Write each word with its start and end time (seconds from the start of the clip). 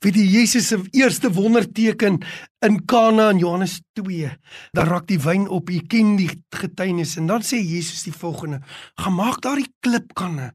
Weet 0.00 0.16
jy 0.16 0.26
Jesus 0.32 0.70
se 0.70 0.78
eerste 0.96 1.28
wonderteken 1.36 2.22
in 2.64 2.76
Kana 2.88 3.28
in 3.34 3.38
Johannes 3.42 3.80
2. 3.92 4.30
Daar 4.72 4.88
raak 4.88 5.06
die 5.10 5.20
wyn 5.20 5.44
op. 5.52 5.68
Jy 5.68 5.82
ken 5.92 6.14
die 6.16 6.30
getuienis 6.56 7.18
en 7.20 7.28
dan 7.28 7.44
sê 7.44 7.60
Jesus 7.60 8.06
die 8.08 8.16
volgende: 8.16 8.62
"Gemaak 8.96 9.42
daardie 9.44 9.68
klipkanne 9.84 10.54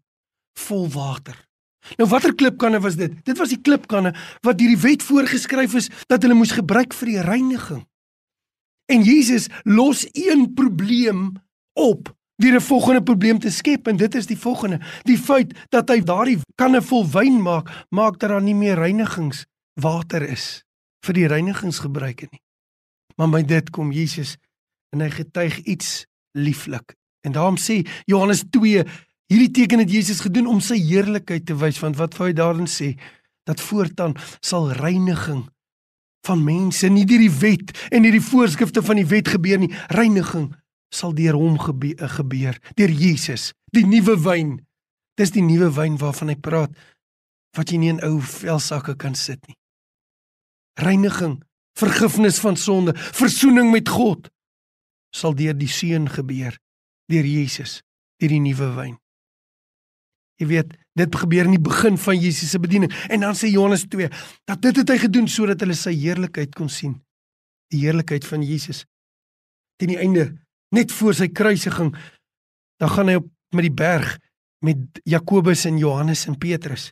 vol 0.57 0.89
water." 0.89 1.37
Nou 1.97 2.09
watter 2.09 2.33
klipkanne 2.33 2.79
was 2.81 2.97
dit? 2.97 3.13
Dit 3.25 3.37
was 3.37 3.51
die 3.53 3.61
klipkanne 3.61 4.15
wat 4.41 4.57
deur 4.57 4.73
die 4.73 4.81
wet 4.81 5.03
voorgeskryf 5.05 5.75
is 5.77 5.89
dat 6.09 6.23
hulle 6.25 6.33
moes 6.33 6.55
gebruik 6.57 6.93
vir 6.97 7.11
die 7.11 7.21
reiniging. 7.21 7.85
En 8.89 9.03
Jesus 9.05 9.47
los 9.63 10.07
een 10.13 10.53
probleem 10.57 11.35
op 11.77 12.09
deur 12.35 12.55
'n 12.55 12.61
volgende 12.61 13.03
probleem 13.03 13.39
te 13.39 13.49
skep 13.49 13.87
en 13.87 13.97
dit 13.97 14.15
is 14.15 14.25
die 14.25 14.37
volgende: 14.37 14.79
die 15.03 15.17
feit 15.17 15.53
dat 15.69 15.89
hy 15.89 16.01
daardie 16.01 16.39
kanne 16.55 16.81
vol 16.81 17.07
wyn 17.07 17.41
maak, 17.41 17.85
maak 17.89 18.19
dat 18.19 18.29
daar 18.29 18.41
nie 18.41 18.55
meer 18.55 18.75
reinigingswater 18.75 20.21
is 20.21 20.63
vir 21.05 21.13
die 21.13 21.27
reinigingsgebruike 21.27 22.27
nie. 22.31 22.41
Maar 23.17 23.29
by 23.29 23.41
dit 23.41 23.69
kom 23.69 23.91
Jesus 23.91 24.37
en 24.91 25.01
hy 25.01 25.09
getuig 25.09 25.59
iets 25.63 26.05
lieflik. 26.37 26.95
En 27.21 27.31
daarom 27.31 27.57
sê 27.57 27.85
Johannes 28.05 28.43
2, 28.49 28.83
hierdie 29.31 29.51
teken 29.51 29.79
het 29.79 29.91
Jesus 29.91 30.19
gedoen 30.19 30.47
om 30.47 30.59
sy 30.61 30.77
heerlikheid 30.77 31.45
te 31.45 31.55
wys, 31.55 31.79
want 31.79 31.97
wat 31.97 32.17
wou 32.17 32.29
hy 32.29 32.35
daarin 32.35 32.67
sê? 32.67 32.95
Dat 33.45 33.61
voortaan 33.61 34.15
sal 34.41 34.71
reiniging 34.71 35.45
van 36.25 36.43
mense 36.43 36.87
nie 36.89 37.05
deur 37.05 37.21
die 37.21 37.31
wet 37.39 37.73
en 37.93 38.01
deur 38.01 38.15
die 38.17 38.27
voorskrifte 38.29 38.81
van 38.81 38.95
die 38.95 39.07
wet 39.09 39.27
gebeur 39.29 39.61
nie, 39.61 39.73
reiniging 39.93 40.49
sal 40.95 41.13
deur 41.15 41.35
hom 41.37 41.57
gebeur, 41.59 41.95
eh, 41.99 42.09
gebeur 42.17 42.59
deur 42.79 42.91
Jesus, 42.91 43.51
die 43.75 43.85
nuwe 43.85 44.15
wyn. 44.23 44.59
Dis 45.19 45.31
die 45.31 45.43
nuwe 45.43 45.69
wyn 45.75 45.97
waarvan 45.99 46.31
hy 46.31 46.39
praat 46.39 46.71
wat 47.55 47.71
jy 47.71 47.79
nie 47.79 47.93
in 47.93 48.03
ou 48.03 48.19
velsakke 48.19 48.97
kan 48.99 49.15
sit 49.15 49.39
nie. 49.47 49.55
Reiniging, 50.79 51.39
vergifnis 51.79 52.39
van 52.43 52.57
sonde, 52.59 52.95
verzoening 52.95 53.71
met 53.71 53.89
God 53.89 54.27
sal 55.15 55.35
deur 55.35 55.55
die 55.55 55.71
seun 55.71 56.09
gebeur, 56.11 56.57
deur 57.07 57.23
Jesus, 57.23 57.79
deur 58.19 58.33
die 58.35 58.43
nuwe 58.43 58.67
wyn. 58.75 58.97
Jy 60.35 60.49
weet, 60.49 60.73
dit 60.99 61.15
gebeur 61.15 61.47
in 61.47 61.55
die 61.55 61.63
begin 61.63 61.95
van 61.99 62.19
Jesus 62.19 62.51
se 62.51 62.59
bediening 62.59 62.91
en 63.11 63.23
dan 63.23 63.37
sê 63.39 63.47
Johannes 63.47 63.85
2 63.91 64.09
dat 64.47 64.61
dit 64.63 64.81
het 64.81 64.91
hy 64.91 64.97
gedoen 65.05 65.29
sodat 65.31 65.63
hulle 65.63 65.75
sy 65.79 65.93
heerlikheid 65.95 66.51
kon 66.55 66.67
sien. 66.71 66.97
Die 67.71 67.85
heerlikheid 67.85 68.27
van 68.27 68.43
Jesus. 68.43 68.83
Teen 69.79 69.93
die 69.93 69.99
einde 69.99 70.33
net 70.75 70.91
voor 70.91 71.15
sy 71.17 71.27
kruisiging 71.31 71.95
dan 72.81 72.91
gaan 72.91 73.09
hy 73.11 73.15
op 73.21 73.27
met 73.55 73.67
die 73.67 73.73
berg 73.73 74.17
met 74.65 74.99
Jakobus 75.03 75.65
en 75.69 75.77
Johannes 75.77 76.25
en 76.27 76.37
Petrus. 76.37 76.91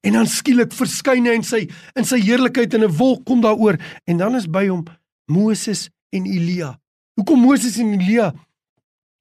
En 0.00 0.16
dan 0.16 0.28
skielik 0.28 0.72
verskyn 0.72 1.26
hy 1.28 1.34
in 1.40 1.46
sy 1.46 1.64
in 1.98 2.06
sy 2.08 2.20
heerlikheid 2.22 2.74
in 2.76 2.84
'n 2.84 2.96
wolk 2.96 3.24
kom 3.28 3.40
daaroor 3.40 3.76
en 4.04 4.16
dan 4.16 4.36
is 4.36 4.46
by 4.46 4.66
hom 4.68 4.84
Moses 5.26 5.88
en 6.10 6.26
Elia. 6.26 6.78
Hoekom 7.14 7.40
Moses 7.40 7.76
en 7.78 7.92
Elia? 8.00 8.32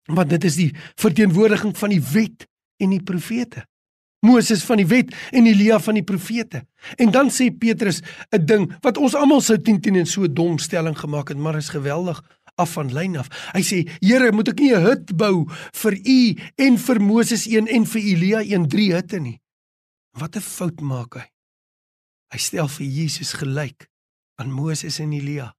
Want 0.06 0.30
dit 0.30 0.44
is 0.44 0.56
die 0.56 0.72
verteenwoordiging 0.96 1.78
van 1.78 1.90
die 1.90 2.02
wet 2.02 2.48
en 2.78 2.90
die 2.90 3.04
profete. 3.04 3.66
Moses 4.20 4.64
van 4.64 4.78
die 4.78 4.88
wet 4.88 5.14
en 5.32 5.46
Elia 5.48 5.80
van 5.80 5.94
die 5.94 6.04
profete. 6.04 6.66
En 6.96 7.12
dan 7.12 7.30
sê 7.30 7.52
Petrus 7.52 8.02
'n 8.32 8.46
ding 8.46 8.74
wat 8.82 8.98
ons 8.98 9.16
almal 9.16 9.42
sou 9.42 9.58
teen 9.58 9.82
teen 9.82 9.96
in 9.96 10.06
so 10.06 10.24
'n 10.24 10.34
dom 10.34 10.58
stelling 10.58 10.98
gemaak 10.98 11.28
het, 11.28 11.38
maar 11.38 11.56
is 11.56 11.70
geweldig 11.70 12.24
af 12.60 12.76
van 12.76 12.92
lyn 12.94 13.18
af. 13.18 13.30
Hy 13.56 13.64
sê: 13.64 13.78
"Here, 14.04 14.32
moet 14.32 14.52
ek 14.52 14.60
nie 14.60 14.76
'n 14.76 14.84
hut 14.84 15.18
bou 15.18 15.48
vir 15.82 15.94
u 16.06 16.22
en 16.58 16.78
vir 16.78 17.00
Moses 17.02 17.48
een 17.48 17.68
en 17.68 17.86
vir 17.86 18.02
Elia 18.02 18.40
een 18.42 18.68
drie 18.68 18.94
hutte 18.94 19.20
nie?" 19.20 19.40
Wat 20.12 20.36
'n 20.36 20.42
fout 20.42 20.82
maak 20.82 21.16
hy. 21.16 21.28
Hy 22.34 22.38
stel 22.38 22.68
vir 22.68 22.86
Jesus 22.86 23.34
gelyk 23.34 23.90
aan 24.40 24.52
Moses 24.52 25.00
en 25.00 25.14
Elia. 25.14 25.56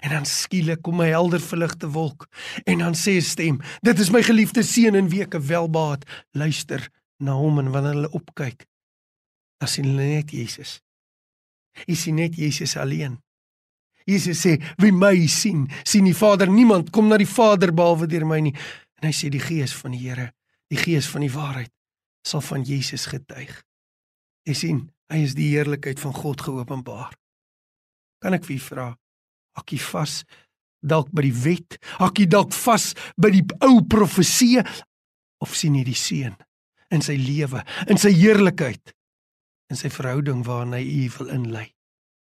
En 0.00 0.10
dan 0.10 0.26
skielik 0.26 0.82
kom 0.82 1.00
'n 1.02 1.10
helder 1.10 1.40
verligte 1.40 1.88
wolk 1.90 2.28
en 2.64 2.78
dan 2.78 2.94
sê 2.94 3.16
'n 3.16 3.22
stem: 3.22 3.60
"Dit 3.80 3.98
is 3.98 4.10
my 4.10 4.22
geliefde 4.22 4.62
seun 4.62 4.94
in 4.94 5.08
wie 5.08 5.22
ek 5.22 5.32
welbaat 5.32 6.04
luister 6.30 6.88
na 7.18 7.32
hom 7.32 7.58
en 7.58 7.70
wanneer 7.70 7.92
hulle 7.92 8.10
opkyk, 8.10 8.66
dan 9.58 9.68
sien 9.68 9.84
hulle 9.84 10.02
net 10.02 10.30
Jesus. 10.30 10.80
Hy 11.86 11.94
sien 11.94 12.14
net 12.14 12.34
Jesus 12.36 12.76
alleen." 12.76 13.20
Jesus 14.10 14.42
sê: 14.42 14.58
"Wie 14.78 14.92
my 14.92 15.26
sien, 15.26 15.68
sien 15.84 16.04
die 16.04 16.16
Vader. 16.16 16.50
Niemand 16.50 16.90
kom 16.90 17.08
na 17.08 17.16
die 17.16 17.28
Vader 17.28 17.72
behalwe 17.72 18.06
deur 18.06 18.26
my 18.26 18.40
nie." 18.40 18.54
En 19.00 19.08
hy 19.08 19.12
sê 19.12 19.30
die 19.30 19.40
Gees 19.40 19.72
van 19.72 19.94
die 19.94 20.02
Here, 20.02 20.32
die 20.68 20.78
Gees 20.78 21.08
van 21.08 21.24
die 21.24 21.32
waarheid, 21.32 21.72
sal 22.26 22.40
van 22.40 22.62
Jesus 22.62 23.06
getuig. 23.06 23.62
Jy 24.46 24.54
sien, 24.54 24.90
hy 25.10 25.22
is 25.24 25.34
die 25.34 25.50
heerlikheid 25.54 26.00
van 26.00 26.12
God 26.12 26.40
geopenbaar. 26.40 27.14
Kan 28.20 28.36
ek 28.36 28.44
vir 28.44 28.56
u 28.56 28.60
vra, 28.60 28.86
hakkie 29.56 29.80
vas 29.90 30.20
dalk 30.80 31.10
by 31.12 31.24
die 31.26 31.36
wet, 31.44 31.76
hakkie 32.00 32.28
dalk 32.30 32.54
vas 32.56 32.92
by 33.20 33.32
die 33.34 33.44
ou 33.66 33.80
profeseë 33.84 34.64
of 35.44 35.56
sien 35.56 35.76
jy 35.76 35.84
die 35.88 35.98
seun 35.98 36.36
in 36.90 37.04
sy 37.04 37.14
lewe, 37.20 37.62
in 37.88 38.00
sy 38.00 38.10
heerlikheid, 38.16 38.94
in 39.70 39.78
sy 39.78 39.90
verhouding 39.92 40.42
waarna 40.46 40.80
hy 40.80 41.04
u 41.06 41.10
wil 41.18 41.36
inlei? 41.36 41.68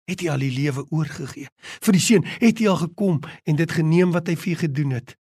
Het 0.09 0.24
hy 0.24 0.30
al 0.34 0.44
die 0.44 0.52
lewe 0.53 0.86
oorgegee. 0.90 1.50
Vir 1.86 1.96
die 1.96 2.03
seun 2.03 2.28
het 2.42 2.59
hy 2.59 2.68
al 2.70 2.81
gekom 2.84 3.22
en 3.46 3.59
dit 3.59 3.72
geneem 3.72 4.14
wat 4.16 4.30
hy 4.30 4.36
vir 4.40 4.53
u 4.53 4.59
gedoen 4.66 4.96
het. 4.97 5.16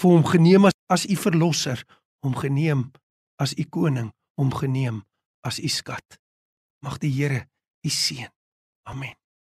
Vir 0.00 0.10
hom 0.14 0.26
geneem 0.26 0.70
as 0.70 0.76
as 0.90 1.06
u 1.06 1.14
verlosser, 1.14 1.84
hom 2.26 2.34
geneem 2.34 2.88
as 3.38 3.54
u 3.54 3.64
koning, 3.64 4.10
hom 4.40 4.50
geneem 4.50 5.04
as 5.46 5.60
u 5.62 5.68
skat. 5.70 6.18
Mag 6.82 6.98
die 6.98 7.12
Here 7.14 7.46
u 7.86 7.88
seën. 7.88 8.28
Amen. 8.90 9.19